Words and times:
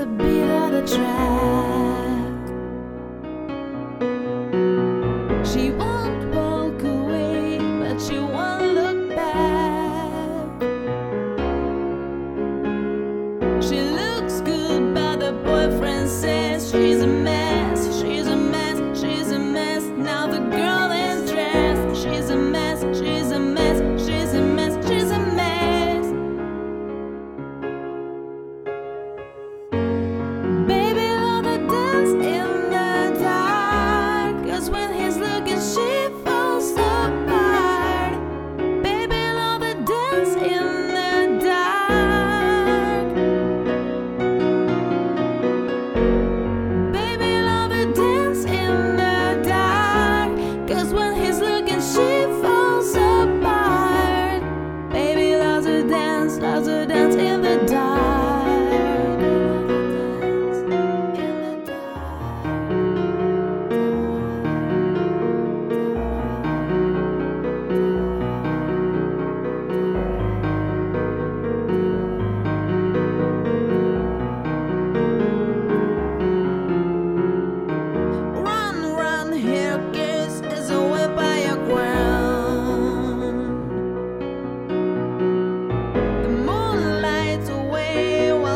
the 0.00 0.06
beat 0.06 0.48
of 0.48 0.72
the 0.72 0.96
track. 0.96 1.89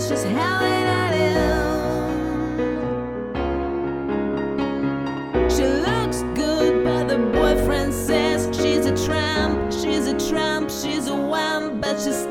She's 0.00 0.08
just 0.08 0.26
howling 0.28 0.72
at 0.72 1.12
ends. 1.12 1.94
She 5.54 5.64
looks 5.66 6.22
good, 6.34 6.82
but 6.82 7.06
the 7.06 7.18
boyfriend 7.18 7.92
says 7.92 8.48
she's 8.56 8.86
a 8.86 8.96
tramp, 9.04 9.70
she's 9.70 10.06
a 10.06 10.16
tramp, 10.30 10.70
she's 10.70 11.06
a 11.06 11.14
wham, 11.14 11.82
but 11.82 12.00
she's 12.00 12.24